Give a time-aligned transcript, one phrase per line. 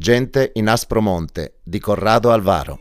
[0.00, 2.80] Gente in Aspromonte di Corrado Alvaro.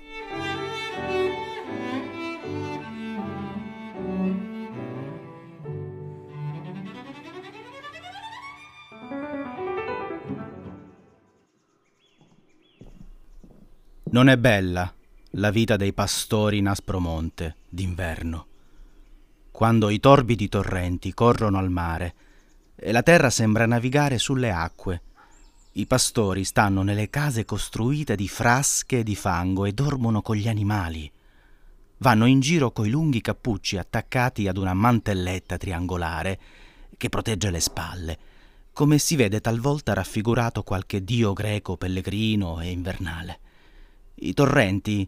[14.11, 14.93] Non è bella
[15.31, 18.45] la vita dei pastori in Aspromonte d'inverno,
[19.51, 22.13] quando i torbidi torrenti corrono al mare
[22.77, 25.01] e la terra sembra navigare sulle acque.
[25.73, 31.09] I pastori stanno nelle case costruite di frasche di fango e dormono con gli animali.
[31.97, 36.39] Vanno in giro coi lunghi cappucci attaccati ad una mantelletta triangolare
[36.97, 38.17] che protegge le spalle,
[38.73, 43.39] come si vede talvolta raffigurato qualche dio greco pellegrino e invernale.
[44.15, 45.07] I torrenti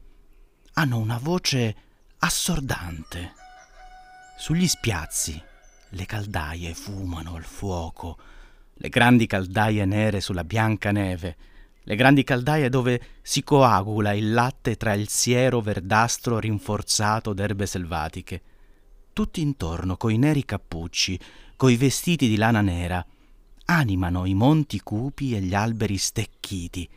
[0.73, 1.75] hanno una voce
[2.19, 3.33] assordante.
[4.37, 5.41] Sugli spiazzi
[5.89, 8.17] le caldaie fumano al fuoco,
[8.81, 11.37] le grandi caldaie nere sulla bianca neve,
[11.83, 18.41] le grandi caldaie dove si coagula il latte tra il siero verdastro rinforzato d'erbe selvatiche.
[19.13, 21.19] Tutti intorno, coi neri cappucci,
[21.55, 23.05] coi vestiti di lana nera,
[23.65, 26.89] animano i monti cupi e gli alberi stecchiti,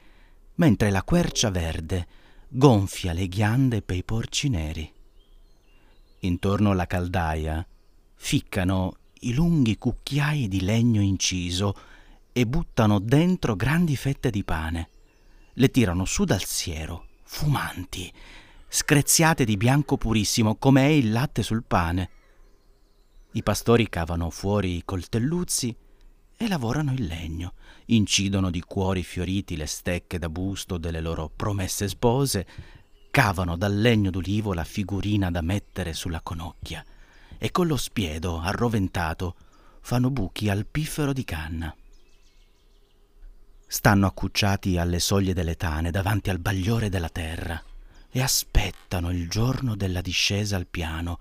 [0.55, 2.07] mentre la quercia verde
[2.49, 4.91] gonfia le ghiande pei porci neri.
[6.21, 7.67] Intorno alla caldaia
[8.15, 11.75] ficcano i lunghi cucchiai di legno inciso
[12.33, 14.91] e buttano dentro grandi fette di pane.
[15.55, 18.13] Le tirano su dal siero, fumanti,
[18.69, 22.11] screziate di bianco purissimo, come è il latte sul pane.
[23.33, 25.75] I pastori cavano fuori i coltelluzzi
[26.37, 27.55] e lavorano il legno,
[27.87, 32.47] incidono di cuori fioriti le stecche da busto delle loro promesse spose,
[33.11, 36.85] cavano dal legno d'ulivo la figurina da mettere sulla conocchia
[37.39, 39.35] e con lo spiedo arroventato
[39.81, 41.75] fanno buchi al piffero di canna.
[43.67, 47.61] Stanno accucciati alle soglie delle tane davanti al bagliore della terra
[48.11, 51.19] e aspettano il giorno della discesa al piano,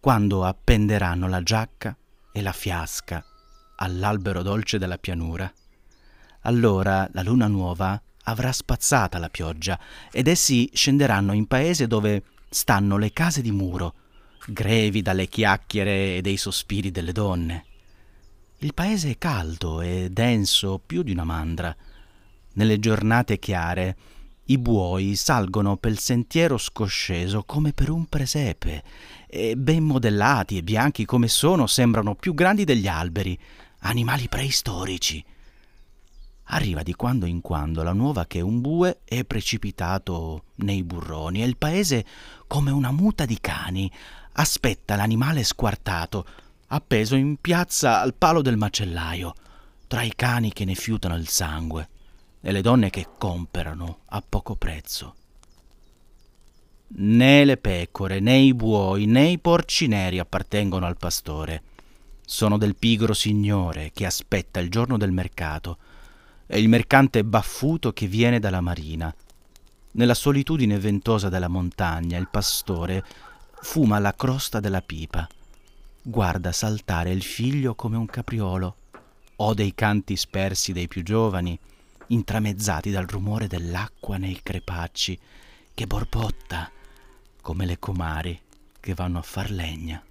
[0.00, 1.96] quando appenderanno la giacca
[2.32, 3.24] e la fiasca
[3.76, 5.52] all'albero dolce della pianura.
[6.42, 9.78] Allora la luna nuova avrà spazzata la pioggia
[10.10, 13.94] ed essi scenderanno in paese dove stanno le case di muro,
[14.46, 17.64] grevi dalle chiacchiere e dei sospiri delle donne.
[18.58, 21.74] Il paese è caldo e denso più di una mandra.
[22.54, 23.96] Nelle giornate chiare
[24.46, 28.82] i buoi salgono pel sentiero scosceso come per un presepe
[29.26, 33.38] e ben modellati e bianchi come sono sembrano più grandi degli alberi,
[33.80, 35.22] animali preistorici.
[36.50, 41.46] Arriva di quando in quando la nuova che un bue è precipitato nei burroni e
[41.46, 42.06] il paese,
[42.46, 43.92] come una muta di cani,
[44.40, 46.24] aspetta l'animale squartato,
[46.68, 49.34] appeso in piazza al palo del macellaio,
[49.86, 51.88] tra i cani che ne fiutano il sangue
[52.40, 55.14] e le donne che comperano a poco prezzo.
[56.90, 61.62] Né le pecore, né i buoi, né i porci neri appartengono al pastore
[62.24, 65.78] sono del pigro signore che aspetta il giorno del mercato
[66.46, 69.14] e il mercante baffuto che viene dalla marina.
[69.92, 73.04] Nella solitudine ventosa della montagna il pastore
[73.60, 75.26] fuma la crosta della pipa,
[76.02, 78.76] guarda saltare il figlio come un capriolo,
[79.36, 81.58] ode i canti spersi dei più giovani,
[82.08, 85.18] intramezzati dal rumore dell'acqua nei crepacci,
[85.74, 86.70] che borbotta
[87.40, 88.40] come le comari
[88.80, 90.02] che vanno a far legna.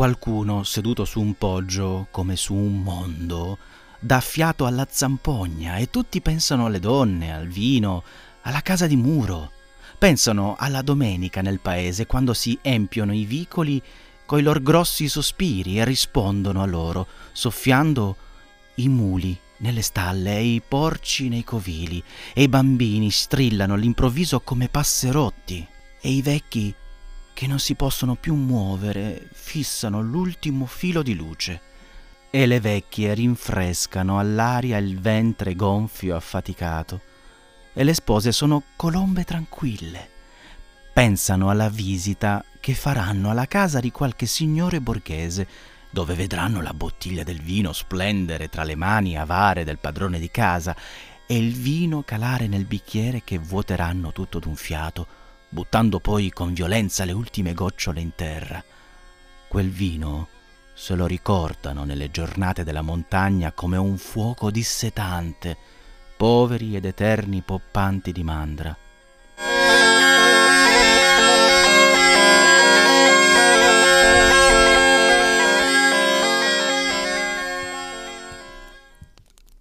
[0.00, 3.58] Qualcuno seduto su un poggio come su un mondo
[3.98, 8.02] dà fiato alla zampogna e tutti pensano alle donne, al vino,
[8.40, 9.52] alla casa di muro.
[9.98, 13.82] Pensano alla domenica nel paese quando si empiono i vicoli
[14.24, 18.16] coi lor grossi sospiri e rispondono a loro, soffiando
[18.76, 24.70] i muli nelle stalle e i porci nei covili, e i bambini strillano all'improvviso come
[24.70, 25.66] passerotti,
[26.00, 26.74] e i vecchi
[27.40, 31.58] che non si possono più muovere fissano l'ultimo filo di luce,
[32.28, 37.00] e le vecchie rinfrescano all'aria il ventre gonfio affaticato,
[37.72, 40.06] e le spose sono colombe tranquille,
[40.92, 45.48] pensano alla visita che faranno alla casa di qualche signore borghese,
[45.88, 50.76] dove vedranno la bottiglia del vino splendere tra le mani avare del padrone di casa
[51.26, 55.19] e il vino calare nel bicchiere che vuoteranno tutto d'un fiato,
[55.50, 58.64] buttando poi con violenza le ultime gocciole in terra.
[59.48, 60.28] Quel vino
[60.72, 65.54] se lo ricordano nelle giornate della montagna come un fuoco dissetante,
[66.16, 68.74] poveri ed eterni poppanti di mandra.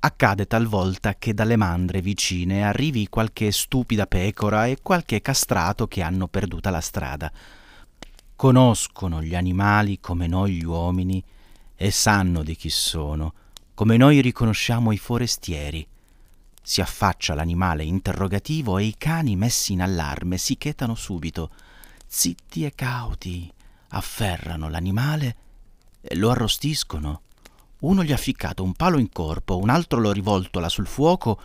[0.01, 6.29] Accade talvolta che dalle mandre vicine arrivi qualche stupida pecora e qualche castrato che hanno
[6.29, 7.29] perduta la strada.
[8.33, 11.21] Conoscono gli animali come noi gli uomini
[11.75, 13.33] e sanno di chi sono,
[13.73, 15.85] come noi riconosciamo i forestieri.
[16.61, 21.51] Si affaccia l'animale interrogativo e i cani messi in allarme si chetano subito.
[22.07, 23.51] Zitti e cauti,
[23.89, 25.35] afferrano l'animale
[25.99, 27.23] e lo arrostiscono.
[27.81, 31.39] Uno gli ha ficcato un palo in corpo, un altro lo rivoltola sul fuoco,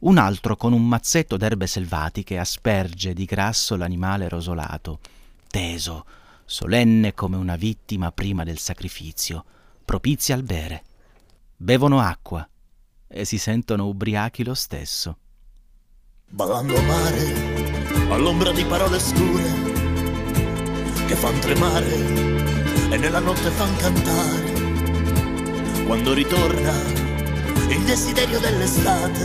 [0.00, 5.00] un altro con un mazzetto d'erbe selvatiche asperge di grasso l'animale rosolato,
[5.48, 6.04] teso,
[6.44, 9.44] solenne come una vittima prima del sacrificio,
[9.82, 10.84] propizia al bere.
[11.56, 12.46] Bevono acqua
[13.06, 15.16] e si sentono ubriachi lo stesso.
[16.28, 19.42] Ballando mare, all'ombra di parole scure,
[21.06, 24.47] che fan tremare e nella notte fan cantare
[25.88, 26.70] quando ritorna
[27.70, 29.24] il desiderio dell'estate,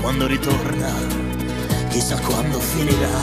[0.00, 0.90] quando ritorna
[1.88, 3.20] chissà quando finirà.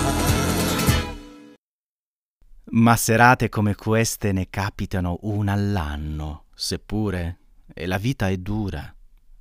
[2.72, 7.40] Ma serate come queste ne capitano una all'anno, seppure,
[7.74, 8.95] e la vita è dura.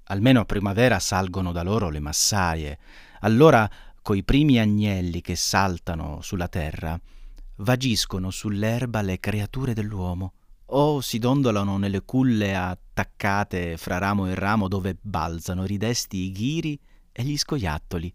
[0.06, 2.78] Almeno a primavera salgono da loro le massaie.
[3.20, 3.70] Allora,
[4.02, 6.98] coi primi agnelli che saltano sulla terra,
[7.58, 10.32] vagiscono sull'erba le creature dell'uomo
[10.70, 16.78] o si dondolano nelle culle attaccate fra ramo e ramo dove balzano ridesti i ghiri
[17.12, 18.12] e gli scoiattoli.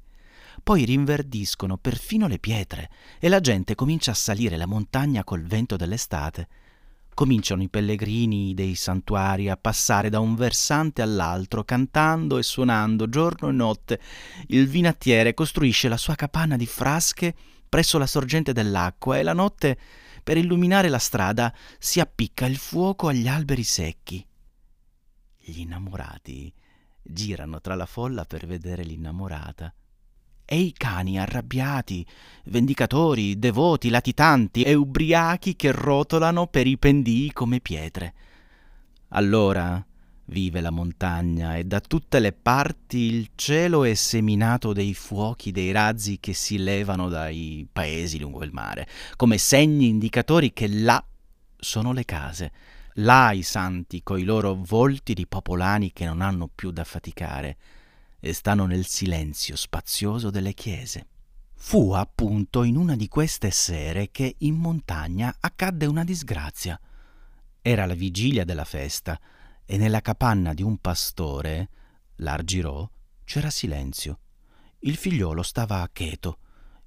[0.62, 2.90] Poi rinverdiscono perfino le pietre
[3.20, 6.48] e la gente comincia a salire la montagna col vento dell'estate.
[7.14, 13.50] Cominciano i pellegrini dei santuari a passare da un versante all'altro, cantando e suonando giorno
[13.50, 14.00] e notte.
[14.48, 17.36] Il vinattiere costruisce la sua capanna di frasche
[17.74, 19.78] presso la sorgente dell'acqua e la notte
[20.24, 24.26] per illuminare la strada si appicca il fuoco agli alberi secchi.
[25.38, 26.52] Gli innamorati
[27.02, 29.74] girano tra la folla per vedere l'innamorata.
[30.46, 32.06] E i cani arrabbiati,
[32.46, 38.14] vendicatori, devoti, latitanti e ubriachi che rotolano per i pendii come pietre.
[39.10, 39.86] Allora
[40.26, 45.72] vive la montagna e da tutte le parti il cielo è seminato dei fuochi, dei
[45.72, 51.04] razzi che si levano dai paesi lungo il mare, come segni indicatori che là
[51.58, 52.52] sono le case,
[52.98, 57.58] là i santi coi loro volti di popolani che non hanno più da faticare
[58.20, 61.08] e stanno nel silenzio spazioso delle chiese.
[61.56, 66.80] Fu appunto in una di queste sere che in montagna accadde una disgrazia.
[67.62, 69.20] Era la vigilia della festa,
[69.66, 71.70] e nella capanna di un pastore,
[72.18, 72.90] l'Argirò,
[73.24, 74.20] c'era silenzio.
[74.80, 76.40] Il figliolo stava cheto.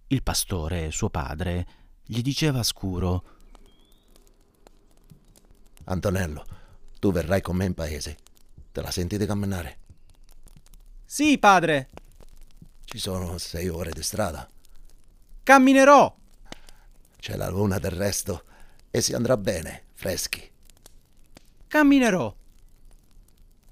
[0.09, 1.67] Il pastore, suo padre,
[2.05, 3.35] gli diceva scuro
[5.85, 6.45] Antonello,
[6.99, 8.17] tu verrai con me in paese.
[8.73, 9.79] Te la senti di camminare?
[11.05, 11.89] Sì, padre.
[12.85, 14.49] Ci sono sei ore di strada.
[15.43, 16.15] Camminerò.
[17.19, 18.45] C'è la luna del resto
[18.91, 20.51] e si andrà bene, freschi.
[21.69, 22.35] Camminerò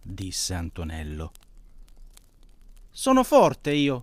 [0.04, 1.32] disse Antonello.
[2.90, 4.02] Sono forte io.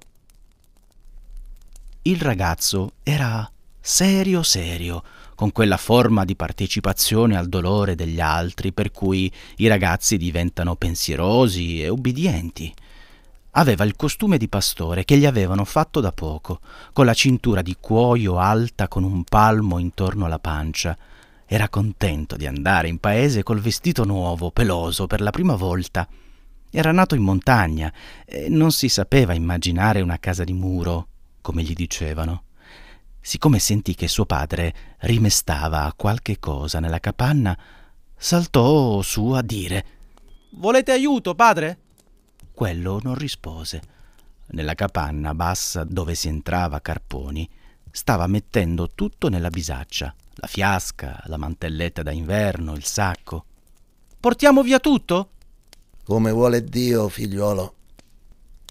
[2.02, 5.04] Il ragazzo era serio serio,
[5.36, 11.82] con quella forma di partecipazione al dolore degli altri per cui i ragazzi diventano pensierosi
[11.82, 12.74] e ubbidienti.
[13.52, 16.62] Aveva il costume di pastore che gli avevano fatto da poco,
[16.94, 20.98] con la cintura di cuoio alta con un palmo intorno alla pancia
[21.54, 26.08] era contento di andare in paese col vestito nuovo, peloso, per la prima volta.
[26.70, 27.92] Era nato in montagna
[28.26, 31.08] e non si sapeva immaginare una casa di muro,
[31.42, 32.44] come gli dicevano.
[33.20, 37.58] Siccome sentì che suo padre rimestava qualche cosa nella capanna,
[38.16, 39.86] saltò su a dire
[40.52, 41.80] Volete aiuto, padre?
[42.54, 43.82] Quello non rispose.
[44.52, 47.50] Nella capanna bassa dove si entrava a Carponi
[47.92, 53.46] stava mettendo tutto nella bisaccia la fiasca, la mantelletta da inverno, il sacco.
[54.20, 55.30] Portiamo via tutto?
[56.04, 57.76] Come vuole Dio, figliuolo.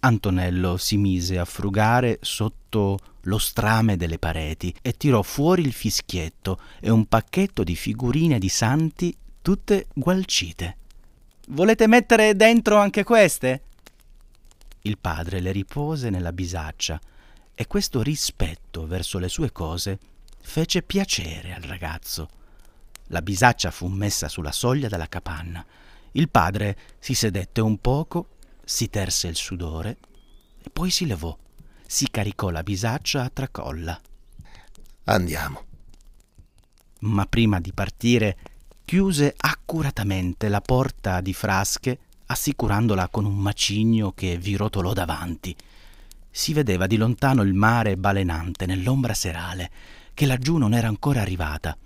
[0.00, 6.58] Antonello si mise a frugare sotto lo strame delle pareti e tirò fuori il fischietto
[6.80, 10.76] e un pacchetto di figurine di santi tutte gualcite.
[11.48, 13.62] Volete mettere dentro anche queste?
[14.82, 16.98] Il padre le ripose nella bisaccia
[17.60, 19.98] e questo rispetto verso le sue cose
[20.40, 22.30] fece piacere al ragazzo.
[23.08, 25.62] La bisaccia fu messa sulla soglia della capanna.
[26.12, 28.28] Il padre si sedette un poco,
[28.64, 29.98] si terse il sudore
[30.62, 31.36] e poi si levò.
[31.86, 34.00] Si caricò la bisaccia a tracolla.
[35.04, 35.64] Andiamo.
[37.00, 38.38] Ma prima di partire
[38.86, 45.54] chiuse accuratamente la porta di frasche, assicurandola con un macigno che vi rotolò davanti.
[46.30, 49.70] Si vedeva di lontano il mare balenante nell'ombra serale,
[50.14, 51.76] che laggiù non era ancora arrivata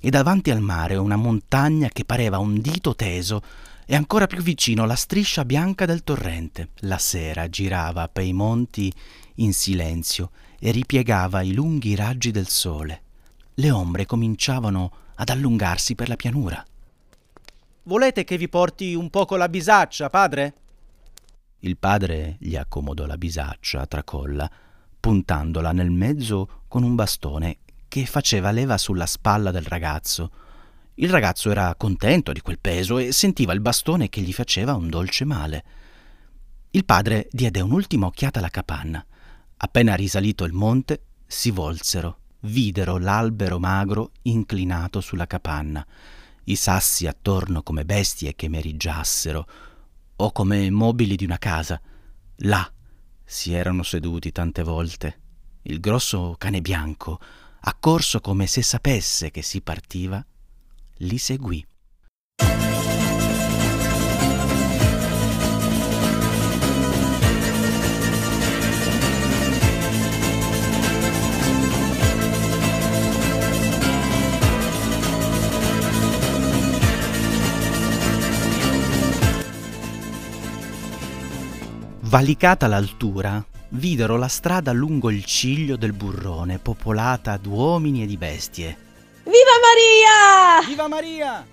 [0.00, 3.42] e davanti al mare una montagna che pareva un dito teso
[3.86, 6.68] e ancora più vicino la striscia bianca del torrente.
[6.80, 8.92] La sera girava per i monti
[9.36, 13.02] in silenzio e ripiegava i lunghi raggi del sole.
[13.54, 16.64] Le ombre cominciavano ad allungarsi per la pianura.
[17.84, 20.54] Volete che vi porti un poco la bisaccia, padre?
[21.60, 24.50] Il padre gli accomodò la bisaccia a tracolla,
[25.00, 27.58] puntandola nel mezzo con un bastone
[27.88, 30.30] che faceva leva sulla spalla del ragazzo.
[30.94, 34.88] Il ragazzo era contento di quel peso e sentiva il bastone che gli faceva un
[34.88, 35.64] dolce male.
[36.70, 39.04] Il padre diede un'ultima occhiata alla capanna.
[39.58, 45.84] Appena risalito il monte, si volsero, videro l'albero magro inclinato sulla capanna,
[46.44, 49.46] i sassi attorno come bestie che meriggiassero,
[50.16, 51.80] o come mobili di una casa.
[52.40, 52.70] Là
[53.24, 55.20] si erano seduti tante volte.
[55.62, 57.20] Il grosso cane bianco,
[57.60, 60.24] accorso come se sapesse che si partiva,
[60.98, 61.66] li seguì.
[82.06, 88.76] Valicata l'altura, videro la strada lungo il ciglio del burrone, popolata d'uomini e di bestie.
[89.24, 90.68] Viva Maria!
[90.68, 91.44] Viva Maria!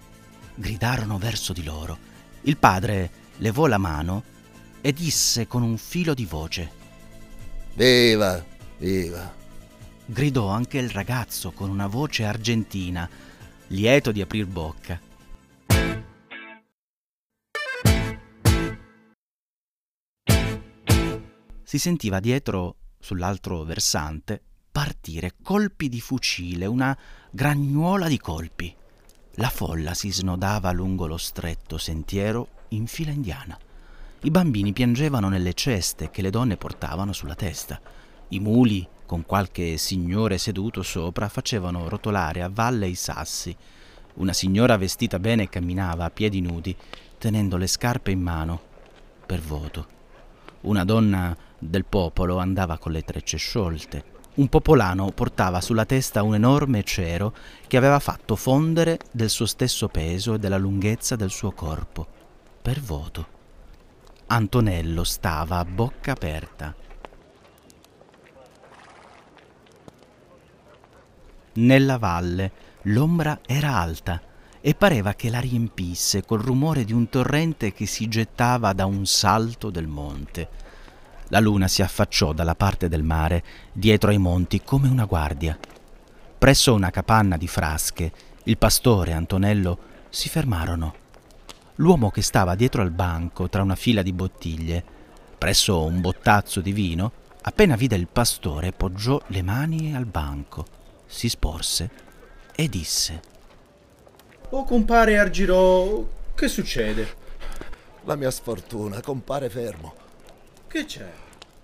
[0.54, 1.98] gridarono verso di loro.
[2.42, 4.24] Il padre levò la mano
[4.80, 6.72] e disse con un filo di voce.
[7.74, 8.46] Viva,
[8.78, 9.34] viva.
[10.06, 13.10] Gridò anche il ragazzo con una voce argentina,
[13.70, 15.00] lieto di aprir bocca.
[21.74, 24.40] Si sentiva dietro, sull'altro versante,
[24.72, 26.96] partire colpi di fucile, una
[27.32, 28.72] gragnuola di colpi.
[29.38, 33.58] La folla si snodava lungo lo stretto sentiero in fila indiana.
[34.22, 37.82] I bambini piangevano nelle ceste che le donne portavano sulla testa.
[38.28, 43.58] I muli, con qualche signore seduto sopra, facevano rotolare a valle i sassi.
[44.18, 46.78] Una signora vestita bene camminava a piedi nudi,
[47.18, 48.62] tenendo le scarpe in mano,
[49.26, 49.88] per voto.
[50.62, 51.36] Una donna
[51.70, 54.12] del popolo andava con le trecce sciolte.
[54.36, 57.36] Un popolano portava sulla testa un enorme cero
[57.68, 62.08] che aveva fatto fondere del suo stesso peso e della lunghezza del suo corpo,
[62.62, 63.28] per voto.
[64.28, 66.76] Antonello stava a bocca aperta.
[71.56, 72.52] Nella valle
[72.84, 74.20] l'ombra era alta
[74.60, 79.06] e pareva che la riempisse col rumore di un torrente che si gettava da un
[79.06, 80.63] salto del monte.
[81.34, 85.58] La luna si affacciò dalla parte del mare, dietro ai monti, come una guardia.
[86.38, 88.12] Presso una capanna di frasche,
[88.44, 90.94] il pastore e Antonello si fermarono.
[91.78, 94.84] L'uomo che stava dietro al banco, tra una fila di bottiglie,
[95.36, 97.12] presso un bottazzo di vino,
[97.42, 100.68] appena vide il pastore, poggiò le mani al banco,
[101.08, 101.90] si sporse
[102.54, 103.22] e disse:
[104.50, 107.16] Oh, compare Argiro, che succede?
[108.04, 110.02] La mia sfortuna, compare fermo.
[110.74, 111.08] Che c'è?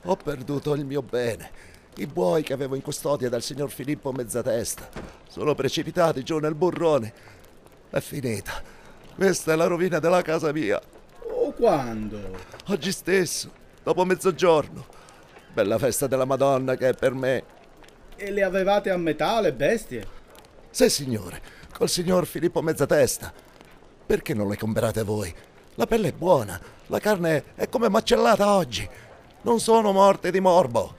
[0.04, 1.50] Ho perduto il mio bene.
[1.96, 4.88] I buoi che avevo in custodia dal signor Filippo Mezzatesta
[5.28, 7.12] sono precipitati giù nel burrone.
[7.90, 8.62] È finita.
[9.16, 10.80] Questa è la rovina della casa mia.
[11.24, 12.38] Oh, quando?
[12.68, 13.52] Oggi stesso,
[13.82, 14.86] dopo mezzogiorno.
[15.54, 17.44] Bella festa della Madonna che è per me.
[18.16, 20.06] E le avevate a metà le bestie?
[20.70, 21.42] Sì, signore,
[21.74, 23.34] col signor Filippo Mezzatesta.
[24.06, 25.34] Perché non le comprate voi?
[25.74, 28.88] La pelle è buona, la carne è come macellata oggi.
[29.42, 30.96] Non sono morte di morbo.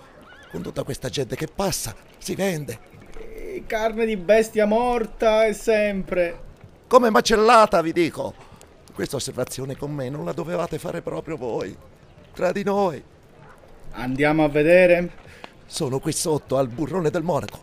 [0.50, 2.78] Con tutta questa gente che passa, si vende.
[3.18, 6.48] E carne di bestia morta è sempre.
[6.86, 8.34] Come macellata, vi dico.
[8.94, 11.76] Questa osservazione con me non la dovevate fare proprio voi.
[12.32, 13.02] Tra di noi.
[13.92, 15.10] Andiamo a vedere?
[15.66, 17.58] Sono qui sotto al burrone del Monaco.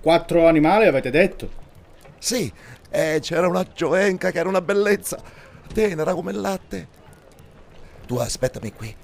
[0.00, 1.50] Quattro animali avete detto?
[2.18, 2.50] Sì,
[2.88, 5.20] e c'era una giovenca che era una bellezza
[5.72, 7.00] tenera come il latte.
[8.06, 8.94] Tu aspettami qui.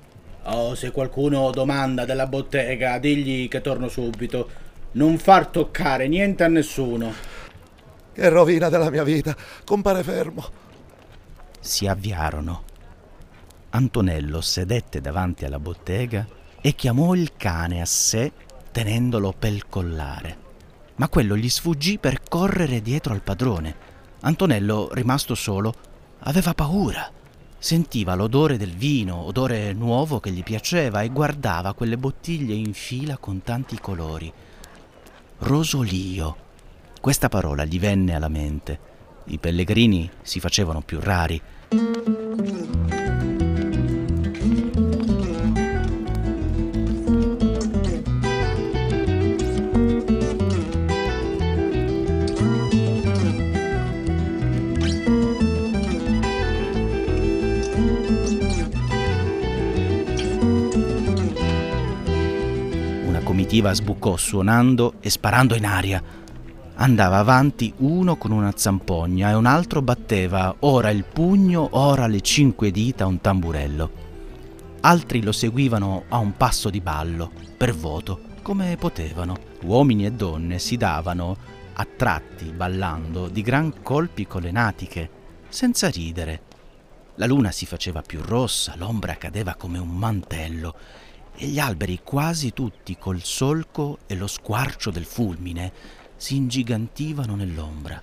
[0.45, 4.49] Oh, se qualcuno domanda della bottega, digli che torno subito.
[4.93, 7.13] Non far toccare niente a nessuno.
[8.13, 10.45] Che rovina della mia vita, compare fermo.
[11.61, 12.65] Si avviarono.
[13.71, 16.27] Antonello sedette davanti alla bottega
[16.61, 18.33] e chiamò il cane a sé
[18.73, 20.47] tenendolo pel collare.
[20.97, 23.77] Ma quello gli sfuggì per correre dietro al padrone.
[24.23, 25.73] Antonello, rimasto solo,
[26.21, 27.09] aveva paura.
[27.61, 33.17] Sentiva l'odore del vino, odore nuovo che gli piaceva, e guardava quelle bottiglie in fila
[33.17, 34.33] con tanti colori.
[35.39, 36.37] Rosolio.
[37.01, 38.79] Questa parola gli venne alla mente.
[39.25, 41.43] I pellegrini si facevano più rari.
[63.49, 66.03] Comitiva sbucò suonando e sparando in aria.
[66.75, 72.21] Andava avanti uno con una zampogna e un altro batteva ora il pugno, ora le
[72.21, 73.91] cinque dita un tamburello.
[74.81, 79.35] Altri lo seguivano a un passo di ballo, per voto, come potevano.
[79.63, 81.35] Uomini e donne si davano,
[81.73, 85.11] a tratti, ballando, di gran colpi con le natiche,
[85.49, 86.43] senza ridere.
[87.15, 90.75] La luna si faceva più rossa, l'ombra cadeva come un mantello
[91.41, 95.73] e gli alberi quasi tutti col solco e lo squarcio del fulmine
[96.17, 98.03] si ingigantivano nell'ombra.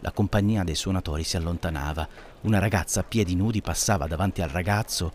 [0.00, 2.06] La compagnia dei suonatori si allontanava.
[2.42, 5.12] Una ragazza a piedi nudi passava davanti al ragazzo.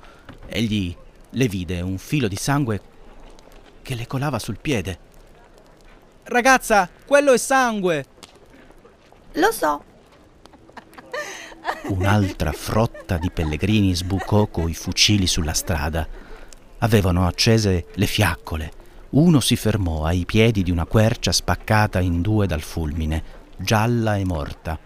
[0.48, 0.94] Egli
[1.30, 2.82] le vide un filo di sangue
[3.82, 5.00] che le colava sul piede.
[6.24, 8.06] Ragazza, quello è sangue!
[9.36, 9.84] Lo so.
[11.84, 16.31] Un'altra frotta di pellegrini sbucò coi fucili sulla strada.
[16.84, 18.72] Avevano accese le fiaccole.
[19.12, 23.24] Uno si fermò ai piedi di una quercia spaccata in due dal fulmine,
[23.58, 24.80] gialla e morta.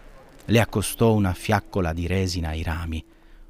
[0.44, 3.02] Le accostò una fiaccola di resina ai rami.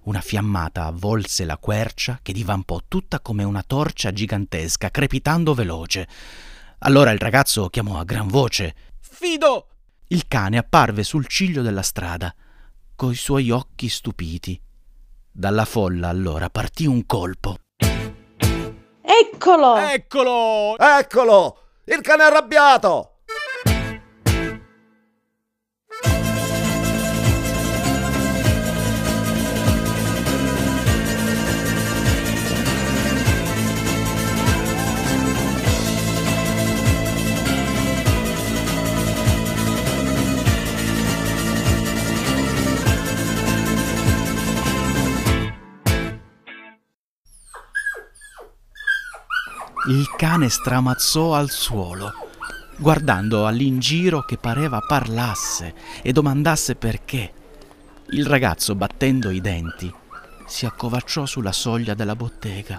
[0.05, 6.07] Una fiammata avvolse la quercia che divampò tutta come una torcia gigantesca, crepitando veloce.
[6.79, 8.75] Allora il ragazzo chiamò a gran voce.
[9.01, 9.71] Fido!
[10.07, 12.33] Il cane apparve sul ciglio della strada,
[12.95, 14.61] coi suoi occhi stupiti.
[15.33, 17.59] Dalla folla allora partì un colpo.
[19.21, 19.77] Eccolo!
[19.77, 20.77] Eccolo!
[20.79, 21.59] Eccolo!
[21.85, 23.16] Il cane arrabbiato!
[49.97, 52.13] Il cane stramazzò al suolo,
[52.77, 57.33] guardando all'ingiro che pareva parlasse e domandasse perché.
[58.11, 59.91] Il ragazzo, battendo i denti,
[60.45, 62.79] si accovacciò sulla soglia della bottega.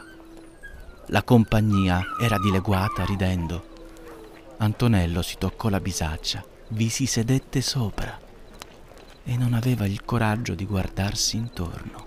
[1.07, 3.65] La compagnia era dileguata ridendo.
[4.57, 8.15] Antonello si toccò la bisaccia, vi si sedette sopra
[9.23, 12.06] e non aveva il coraggio di guardarsi intorno.